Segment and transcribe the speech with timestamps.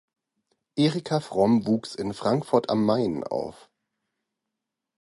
[0.77, 3.69] Erika Fromm wuchs in Frankfurt am Main auf.